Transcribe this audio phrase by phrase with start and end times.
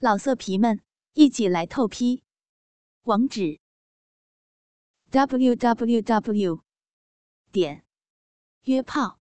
[0.00, 0.80] 老色皮们，
[1.14, 2.22] 一起来透批！
[3.02, 3.58] 网址
[5.10, 6.62] ：w w w
[7.50, 7.84] 点
[8.62, 9.18] 约炮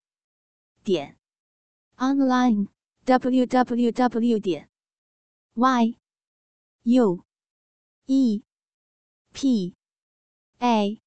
[0.84, 1.18] 点
[1.96, 2.68] online
[3.06, 4.70] w w w 点
[5.56, 5.98] y
[6.84, 7.26] u
[8.06, 8.44] e
[9.34, 9.76] p
[10.60, 11.02] a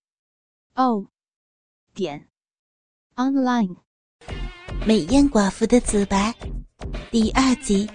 [0.75, 1.07] o
[1.95, 2.29] 点
[3.14, 3.77] online。
[4.84, 6.34] 美艳寡妇的自白
[7.12, 7.89] 第二集。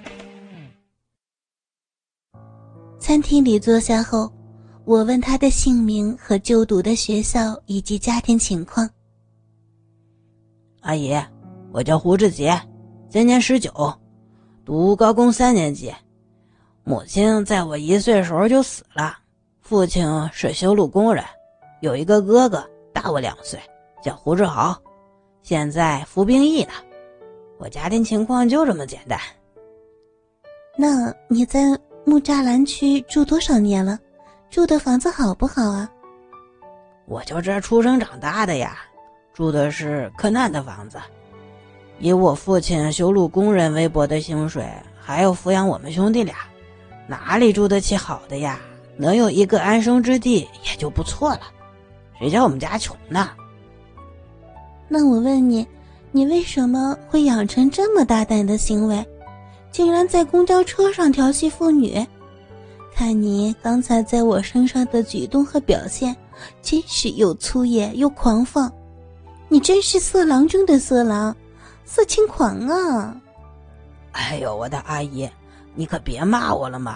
[3.05, 4.27] 餐厅里坐下后，
[4.83, 8.89] 我问他的姓名和就读的学校以及家庭情况。
[10.81, 11.15] 阿姨，
[11.71, 12.59] 我叫胡志杰，
[13.07, 13.71] 今年十九，
[14.65, 15.93] 读高工三年级。
[16.83, 19.15] 母亲在我一岁时候就死了，
[19.61, 21.23] 父亲是修路工人，
[21.81, 23.59] 有一个哥哥大我两岁，
[24.01, 24.75] 叫胡志豪，
[25.43, 26.71] 现在服兵役呢。
[27.59, 29.19] 我家庭情况就这么简单。
[30.75, 31.79] 那你在？
[32.07, 33.99] 木栅栏区住多少年了？
[34.51, 35.89] 住的房子好不好啊？
[37.07, 38.77] 我就这出生长大的呀，
[39.33, 40.99] 住的是可难的房子，
[41.99, 44.63] 以我父亲修路工人微薄的薪水，
[45.01, 46.35] 还要抚养我们兄弟俩，
[47.07, 48.59] 哪里住得起好的呀？
[48.97, 51.41] 能有一个安生之地也就不错了，
[52.19, 53.31] 谁叫我们家穷呢？
[54.87, 55.67] 那我问你，
[56.11, 59.03] 你为什么会养成这么大胆的行为？
[59.75, 62.01] 竟然在公交车上调戏妇女，
[62.95, 66.15] 看你刚才在我身上的举动和表现，
[66.61, 68.71] 真是又粗野又狂放，
[69.49, 71.35] 你真是色狼中的色狼，
[71.83, 73.21] 色情狂啊！
[74.13, 75.29] 哎呦，我的阿姨，
[75.73, 76.95] 你可别骂我了嘛！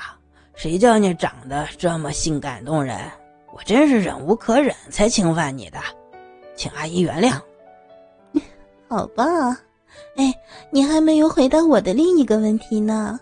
[0.56, 2.98] 谁叫你长得这么性感动人，
[3.54, 5.80] 我真是忍无可忍才侵犯你的，
[6.56, 7.38] 请阿姨原谅。
[8.88, 9.60] 好吧。
[10.16, 10.34] 哎，
[10.72, 13.20] 你还没有回答我的另一个问题呢。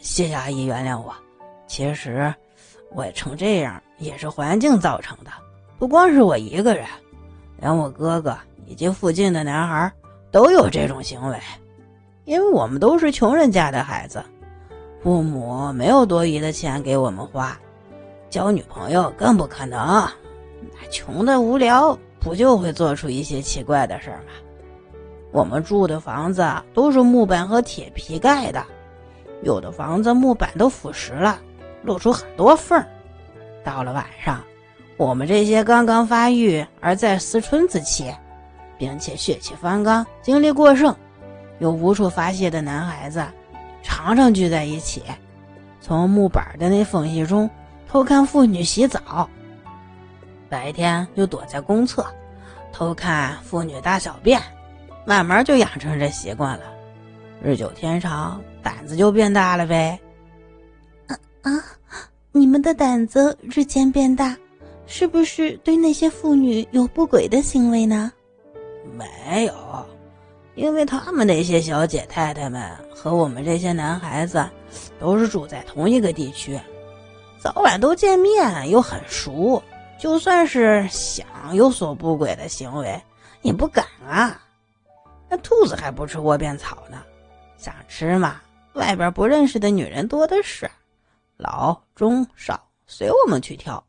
[0.00, 1.14] 谢谢阿姨原谅我。
[1.66, 2.32] 其实，
[2.94, 5.30] 我成这样也是环境造成的，
[5.78, 6.86] 不光是我一个人，
[7.58, 8.36] 连我哥哥
[8.66, 9.92] 以及附近的男孩
[10.30, 11.38] 都有这种行为。
[12.24, 14.22] 因为我们都是穷人家的孩子，
[15.02, 17.56] 父母没有多余的钱给我们花，
[18.30, 20.08] 交女朋友更不可能。
[20.90, 24.32] 穷的无聊，不就会做出一些奇怪的事儿吗？
[25.32, 28.64] 我们住的房子都是木板和铁皮盖的，
[29.42, 31.38] 有的房子木板都腐蚀了，
[31.82, 32.86] 露出很多缝儿。
[33.62, 34.42] 到了晚上，
[34.96, 38.14] 我们这些刚刚发育而在思春之期，
[38.78, 40.94] 并且血气方刚、精力过剩、
[41.58, 43.22] 又无处发泄的男孩子，
[43.82, 45.02] 常常聚在一起，
[45.80, 47.50] 从木板的那缝隙中
[47.88, 49.28] 偷看妇女洗澡。
[50.48, 52.06] 白天又躲在公厕，
[52.72, 54.40] 偷看妇女大小便。
[55.06, 56.64] 慢慢就养成这习惯了，
[57.40, 59.98] 日久天长，胆子就变大了呗。
[61.06, 61.64] 啊啊！
[62.32, 64.36] 你们的胆子日渐变大，
[64.86, 68.12] 是不是对那些妇女有不轨的行为呢？
[68.98, 69.54] 没有，
[70.56, 74.44] 因为他们那些小姐太太们和我们这些男孩子
[74.98, 76.58] 都是住在同一个地区，
[77.38, 79.62] 早晚都见面，又很熟，
[80.00, 81.24] 就算是想
[81.54, 83.00] 有所不轨的行为，
[83.42, 84.42] 也不敢啊。
[85.28, 87.02] 那兔子还不吃窝边草呢，
[87.58, 88.40] 想吃嘛？
[88.74, 90.70] 外边不认识的女人多的是，
[91.36, 93.84] 老中少随我们去挑，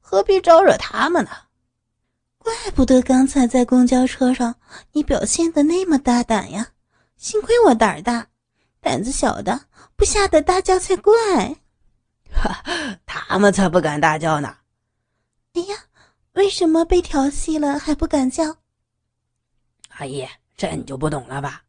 [0.00, 1.30] 何必招惹他们呢？
[2.38, 4.56] 怪不得刚才在公交车上
[4.90, 6.68] 你表现的那么大胆呀！
[7.16, 8.26] 幸亏我胆儿大，
[8.80, 11.12] 胆子小的不吓得大叫才怪。
[12.34, 12.64] 哈，
[13.06, 14.56] 他们才不敢大叫呢。
[15.54, 15.76] 哎呀，
[16.32, 18.56] 为什么被调戏了还不敢叫？
[19.90, 20.26] 阿姨。
[20.56, 21.62] 这你就不懂了吧？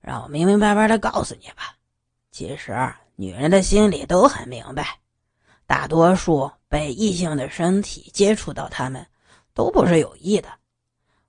[0.00, 1.76] 让我明明白白的告诉你吧。
[2.30, 2.74] 其实
[3.16, 4.98] 女人的心里都很明白，
[5.66, 9.06] 大多数被异性的身体接触到，他们
[9.52, 10.48] 都不是有意的。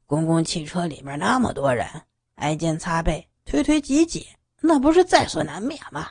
[0.06, 1.88] 公共汽车里面那么多人，
[2.36, 4.28] 挨肩擦背、推推挤挤，
[4.62, 6.08] 那不是在所难免吗？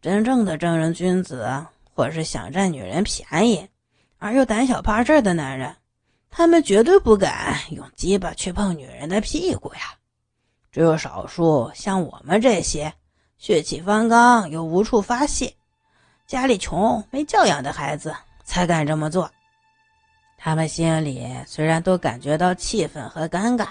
[0.00, 3.68] 真正的正人君子，或是想占女人便宜
[4.18, 5.76] 而又胆小怕事的男人。
[6.30, 9.94] 他们绝对不敢用鸡巴去碰女人的屁股呀，
[10.72, 12.92] 只有少数像我们这些
[13.38, 15.52] 血气方刚又无处发泄、
[16.26, 18.14] 家里穷没教养的孩子
[18.44, 19.30] 才敢这么做。
[20.36, 23.66] 他们心里虽然都感觉到气愤和尴尬，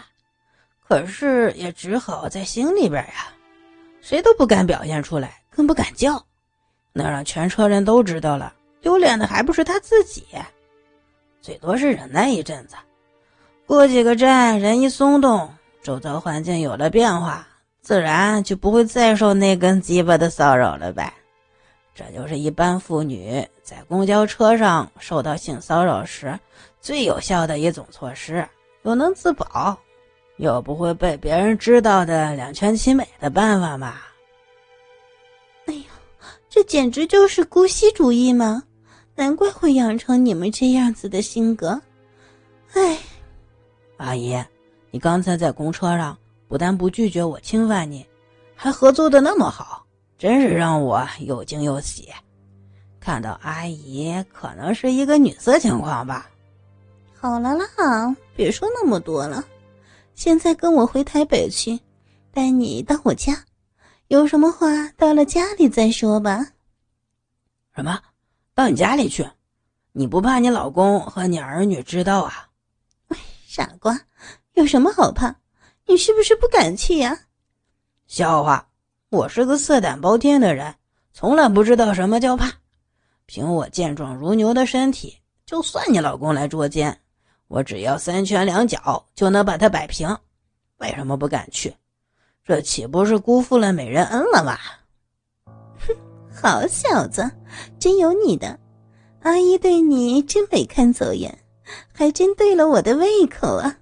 [0.87, 3.33] 可是也只好在心里边呀，
[4.01, 6.23] 谁都不敢表现出来，更不敢叫，
[6.93, 10.27] 那让全车人都知道了，丢脸的还不是他自己。
[11.41, 12.75] 最多是忍耐一阵子，
[13.65, 17.47] 过几个站，人一松动，周遭环境有了变化，
[17.81, 21.13] 自然就不会再受那根鸡巴的骚扰了呗。
[21.95, 26.39] 这就是一般妇女在公交车上受到性骚扰时
[26.79, 28.47] 最有效的一种措施，
[28.83, 29.77] 又能自保，
[30.37, 33.95] 又不会被别人知道的两全其美的办法嘛。
[35.65, 35.83] 哎呦，
[36.49, 38.63] 这简直就是姑息主义嘛！
[39.15, 41.81] 难怪会养成你们这样子的性格。
[42.73, 42.97] 哎，
[43.97, 44.41] 阿姨，
[44.91, 48.05] 你刚才在公车上不但不拒绝我侵犯你，
[48.55, 49.85] 还合作的那么好。
[50.17, 52.09] 真是让我又惊又喜，
[52.99, 56.29] 看到阿姨可能是一个女色情况吧。
[57.15, 59.45] 好了啦，别说那么多了，
[60.15, 61.79] 现在跟我回台北去，
[62.33, 63.45] 带你到我家，
[64.07, 66.47] 有什么话到了家里再说吧。
[67.73, 68.01] 什么？
[68.53, 69.25] 到你家里去？
[69.93, 72.49] 你不怕你老公和你儿女知道啊？
[73.47, 73.97] 傻瓜，
[74.59, 75.33] 有什么好怕？
[75.87, 77.17] 你是不是不敢去呀？
[78.07, 78.67] 笑话。
[79.09, 80.75] 我是个色胆包天的人，
[81.13, 82.51] 从来不知道什么叫怕。
[83.25, 86.99] 凭我健壮如牛的身体，就算你老公来捉奸，
[87.47, 90.13] 我只要三拳两脚就能把他摆平。
[90.79, 91.73] 为什么不敢去？
[92.43, 94.57] 这岂不是辜负了美人恩了吗？
[95.79, 95.95] 哼，
[96.35, 97.31] 好小子，
[97.79, 98.59] 真有你的！
[99.21, 101.39] 阿姨对你真没看走眼，
[101.93, 103.77] 还真对了我的胃口啊！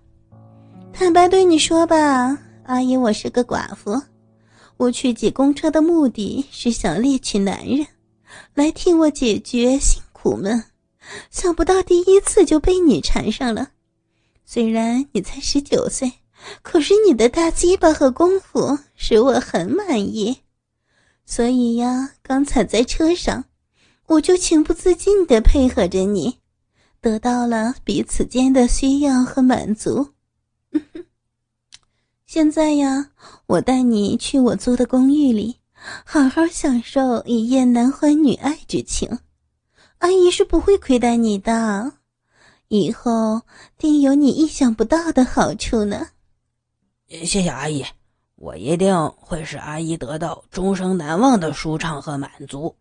[1.00, 4.02] 坦白对你说吧，阿姨，我是个寡妇。
[4.78, 7.86] 我去挤公车的目的是想猎取男人，
[8.56, 10.64] 来替我解决辛苦闷。
[11.30, 13.70] 想不到第一次就被你缠上了。
[14.44, 16.12] 虽然你才十九岁，
[16.64, 20.40] 可是你的大鸡巴和功夫使我很满意。
[21.28, 23.46] 所以呀，刚才在车上，
[24.08, 26.40] 我就情不自禁地配合着你，
[27.00, 30.17] 得到了彼此间的需要和满足。
[32.26, 33.12] 现在呀，
[33.46, 35.58] 我带你去我租的公寓里，
[36.06, 39.20] 好好享受一夜男欢女爱之情。
[40.00, 41.94] 阿姨是不会亏待你的，
[42.68, 43.42] 以后
[43.78, 46.10] 定有你意想不到的好处呢。
[47.08, 47.86] 谢谢阿姨，
[48.36, 52.76] 我一定会使阿姨得到终生难忘的舒畅和满足。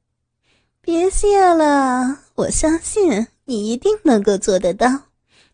[0.81, 4.89] 别谢了，我相信你一定能够做得到。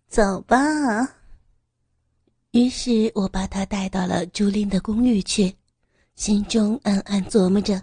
[0.09, 1.22] 走吧。
[2.53, 5.51] 于是我把他带到了朱琳的公寓去，
[6.17, 7.81] 心中暗暗琢磨着：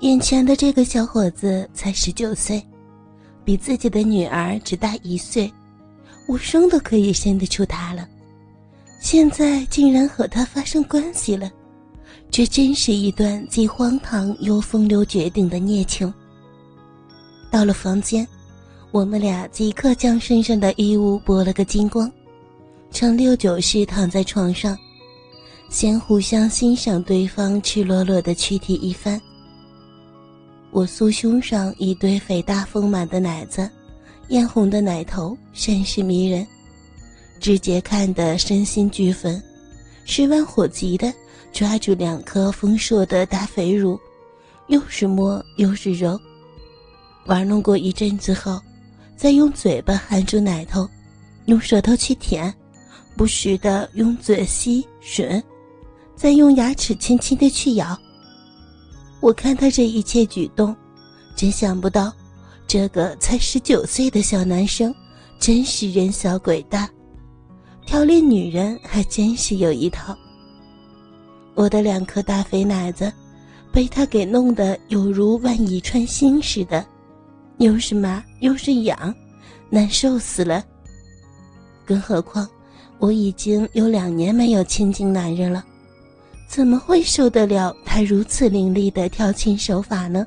[0.00, 2.66] 眼前的这个小伙子才十九岁，
[3.44, 5.52] 比自己的女儿只大一岁，
[6.26, 8.08] 我生都可以生得出他了。
[9.00, 11.52] 现在竟然和他发生关系了，
[12.30, 16.10] 这真是一段既荒唐又风流绝顶的孽情。
[17.50, 18.26] 到了房间，
[18.92, 22.10] 我们俩即刻将身上的衣物剥了个精光。
[22.90, 24.76] 呈六九式躺在床上，
[25.68, 29.20] 先互相欣赏对方赤裸裸的躯体一番。
[30.70, 33.70] 我酥胸上一堆肥大丰满的奶子，
[34.28, 36.46] 艳红的奶头甚是迷人，
[37.38, 39.40] 直接看得身心俱焚，
[40.04, 41.12] 十万火急的
[41.52, 43.98] 抓住两颗丰硕的大肥乳，
[44.66, 46.18] 又是摸又是揉，
[47.26, 48.60] 玩弄过一阵子后，
[49.16, 50.88] 再用嘴巴含住奶头，
[51.46, 52.52] 用舌头去舔。
[53.18, 55.42] 不时的用嘴吸吮，
[56.14, 57.98] 再用牙齿轻轻的去咬。
[59.18, 60.74] 我看他这一切举动，
[61.34, 62.12] 真想不到，
[62.68, 64.94] 这个才十九岁的小男生，
[65.40, 66.88] 真是人小鬼大，
[67.84, 70.16] 调练女人还真是有一套。
[71.56, 73.12] 我的两颗大肥奶子，
[73.72, 76.86] 被他给弄得有如万蚁穿心似的，
[77.58, 79.12] 又是麻又是痒，
[79.68, 80.64] 难受死了。
[81.84, 82.48] 更何况。
[82.98, 85.64] 我已经有两年没有亲近男人了，
[86.48, 90.26] 怎么会受得了他如此凌厉的调情手法呢？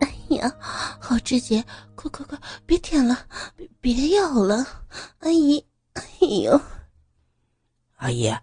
[0.00, 0.52] 哎呀，
[0.98, 3.18] 好志杰，快快快，别舔了，
[3.54, 4.66] 别别咬了，
[5.20, 6.02] 阿姨，哎
[6.42, 6.60] 呦，
[7.96, 8.34] 阿姨，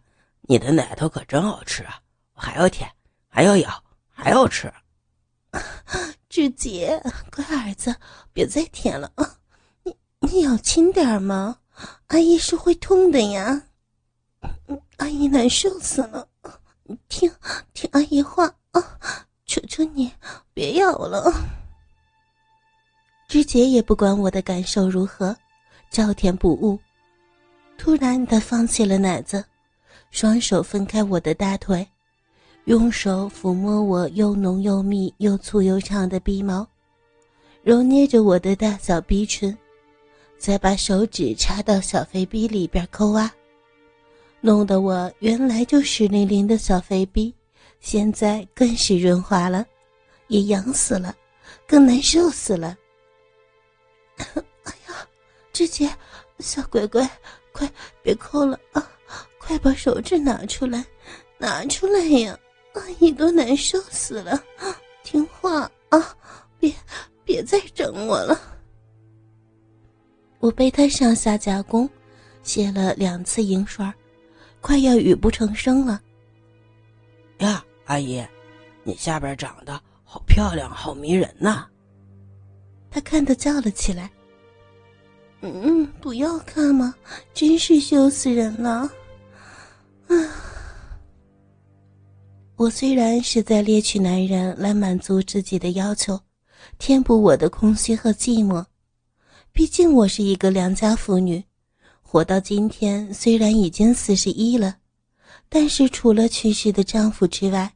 [0.41, 1.99] 你的奶头可真好吃啊！
[2.35, 2.89] 我还要舔，
[3.27, 4.71] 还要咬，还要吃。
[6.29, 7.01] 志杰，
[7.35, 7.95] 乖儿子，
[8.31, 9.37] 别再舔了啊！
[9.83, 11.57] 你你咬轻点吗？
[12.07, 13.63] 阿姨是会痛的呀，
[14.97, 16.27] 阿姨难受死了。
[17.07, 17.31] 听
[17.73, 18.99] 听阿姨话啊，
[19.45, 20.11] 求求你
[20.53, 21.31] 别咬了。
[23.27, 25.35] 芝姐也不管我的感受如何，
[25.89, 26.77] 照填不误。
[27.77, 29.43] 突然，她放弃了奶子，
[30.11, 31.87] 双手分开我的大腿，
[32.65, 36.67] 用手抚摸我又浓又密又粗又长的鼻毛，
[37.63, 39.57] 揉捏着我的大小鼻唇。
[40.43, 43.33] 再把手指插到小肥逼里边抠啊，
[44.41, 47.33] 弄得我原来就湿淋淋的小肥逼，
[47.79, 49.65] 现在更是润滑了，
[50.27, 51.15] 也痒死了，
[51.65, 52.77] 更难受死了。
[54.17, 55.07] 哎呀，
[55.53, 55.89] 志杰，
[56.39, 57.09] 小乖乖，
[57.53, 57.71] 快
[58.01, 58.85] 别抠了啊！
[59.37, 60.85] 快把手指拿出来，
[61.37, 62.37] 拿出来呀！
[62.73, 64.43] 阿姨都难受死了，
[65.05, 66.17] 听话啊！
[66.59, 66.75] 别
[67.23, 68.52] 别再整我了。
[70.43, 71.89] 我被他上下夹攻，
[72.43, 73.89] 卸了两次银水，
[74.59, 76.01] 快要语不成声了。
[77.37, 78.21] 呀，阿姨，
[78.83, 81.65] 你下边长得好漂亮，好迷人呐！
[82.91, 84.11] 他看得叫了起来。
[85.39, 86.93] 嗯，不要看嘛，
[87.33, 88.91] 真是羞死人了。
[90.09, 90.15] 啊！
[92.57, 96.19] 我虽然是在猎取男人来满足自己的要求，
[96.77, 98.65] 填补我的空虚和寂寞。
[99.53, 101.43] 毕竟我是一个良家妇女，
[102.01, 104.77] 活到今天虽然已经四十一了，
[105.47, 107.71] 但是除了去世的丈夫之外，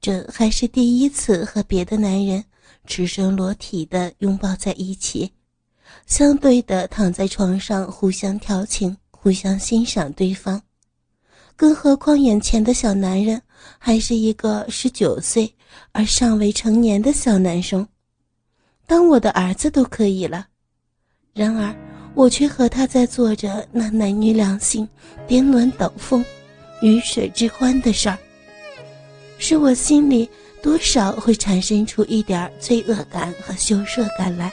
[0.00, 2.42] 这还是第一次和别的男人
[2.86, 5.30] 赤身裸体的拥抱在一起，
[6.06, 10.62] 相对的躺在床上互相调情，互相欣赏对方。
[11.54, 13.42] 更何况眼前的小男人
[13.78, 15.54] 还是一个十九岁
[15.92, 17.86] 而尚未成年的小男生，
[18.86, 20.46] 当我的儿子都可以了。
[21.34, 21.74] 然而，
[22.14, 24.88] 我却和他在做着那男女两性
[25.26, 26.24] 颠鸾倒凤、
[26.82, 28.18] 鱼水之欢的事儿，
[29.38, 30.28] 使我心里
[30.62, 34.50] 多少会产生出一点罪恶感和羞涩感来。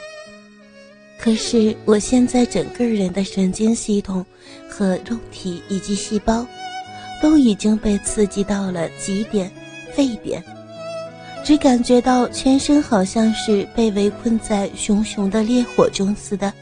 [1.20, 4.24] 可是，我现在整个人的神经系统
[4.68, 6.46] 和肉体以及细胞。
[7.20, 9.50] 都已经被刺激到了极点、
[9.92, 10.40] 沸点，
[11.44, 16.54] 只感觉到全身好像是被围困在熊熊的烈火中似的，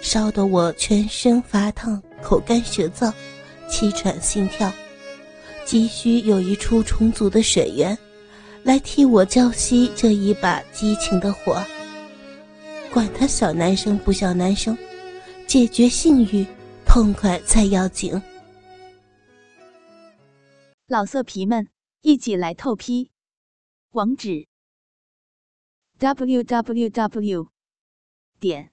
[0.00, 3.12] 烧得我全身发烫、口干舌燥、
[3.68, 4.72] 气喘心跳，
[5.64, 7.96] 急需有一处充足的水源，
[8.64, 11.62] 来替我浇熄这一把激情的火。
[12.92, 14.76] 管他小男生不小男生，
[15.46, 16.44] 解决性欲，
[16.84, 18.20] 痛快才要紧。
[20.88, 21.68] 老色皮们，
[22.00, 23.10] 一起来透批！
[23.92, 24.48] 网址
[25.98, 27.48] ：w w w
[28.40, 28.72] 点